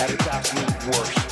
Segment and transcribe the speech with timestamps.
[0.00, 1.28] at its absolute worst.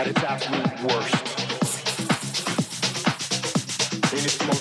[0.00, 1.14] at its absolute worst.
[4.14, 4.59] It's most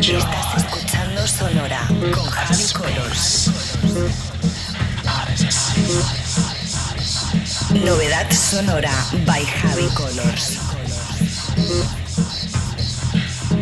[0.00, 3.50] Estás escuchando Sonora con Javi Colors.
[7.84, 8.92] Novedad sonora
[9.26, 10.60] by Javi Colors.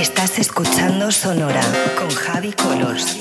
[0.00, 1.60] Estás escuchando Sonora
[1.98, 3.18] con Javi Colos.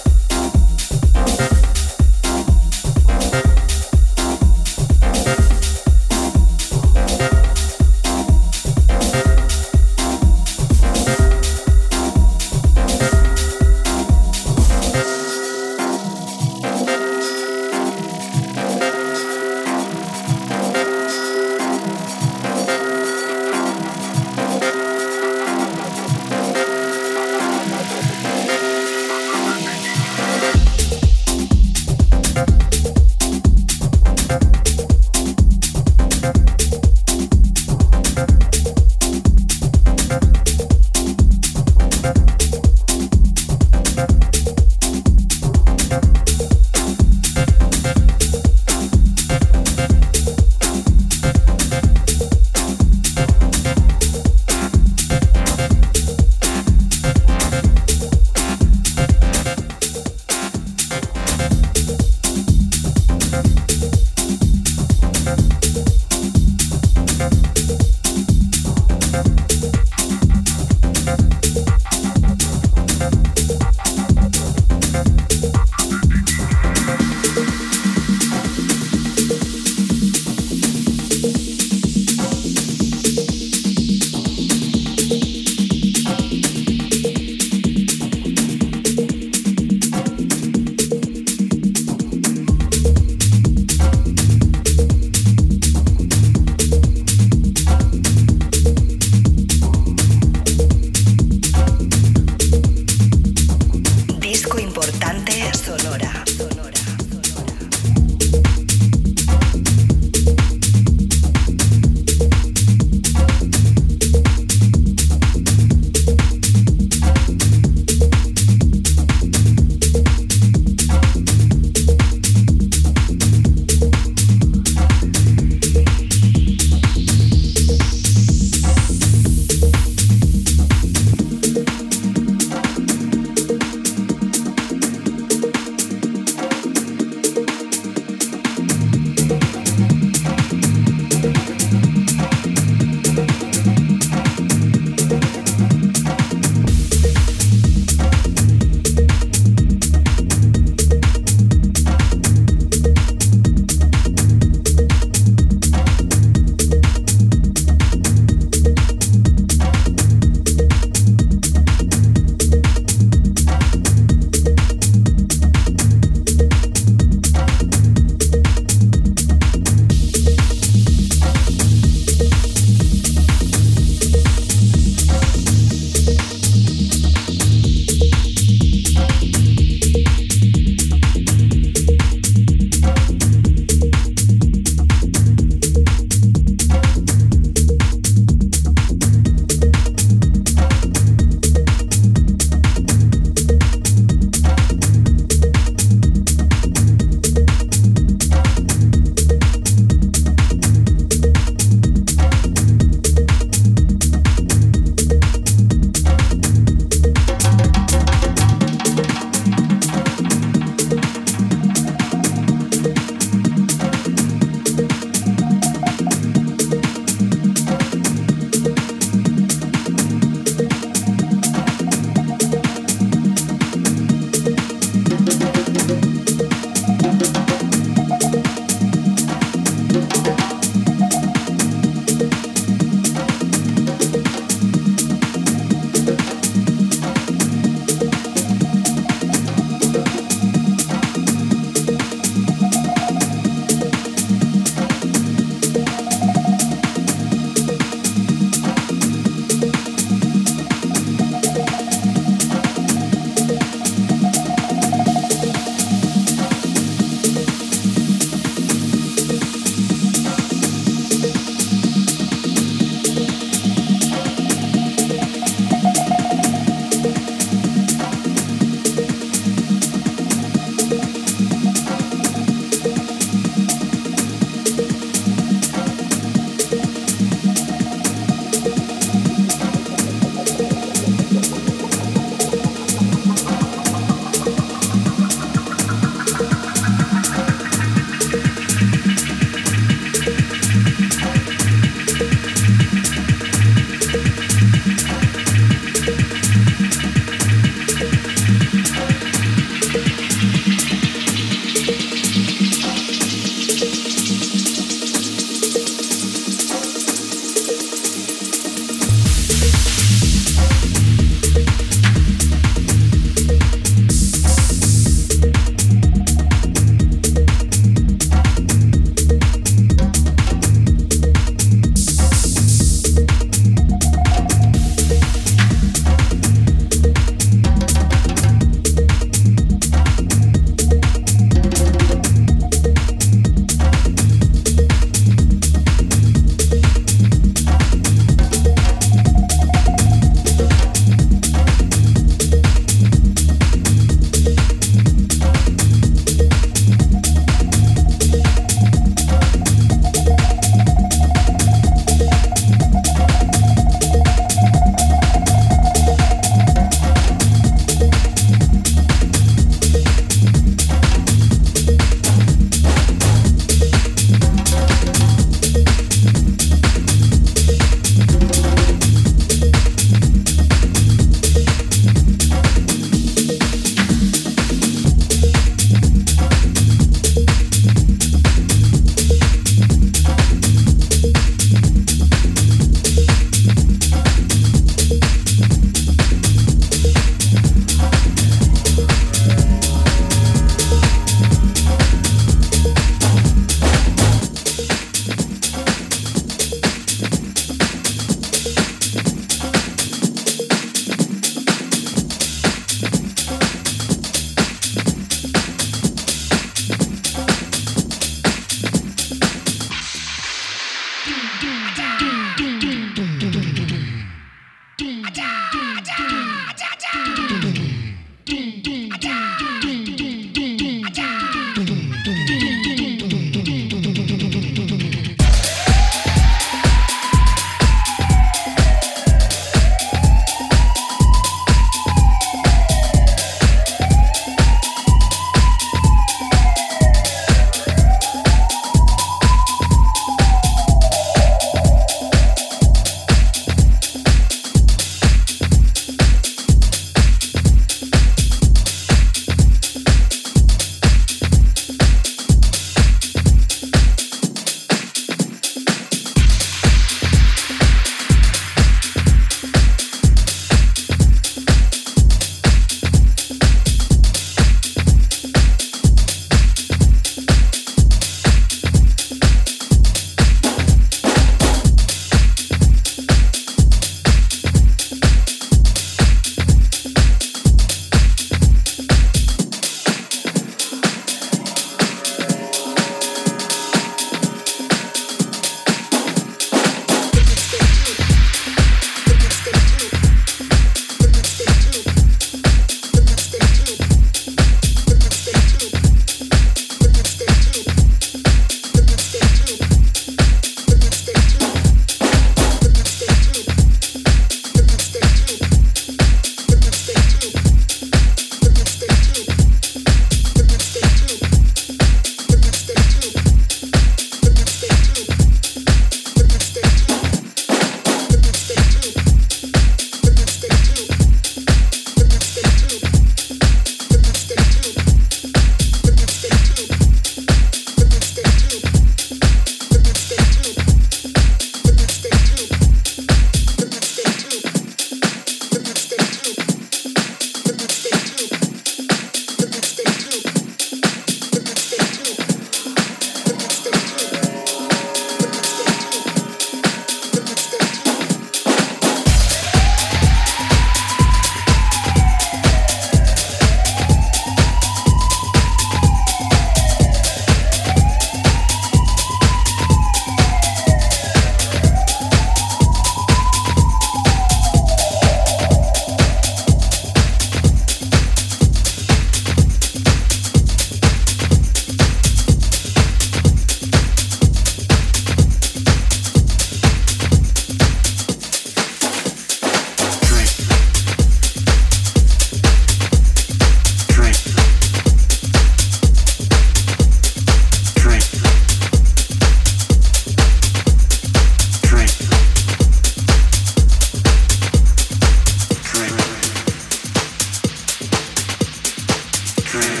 [599.71, 600.00] dream.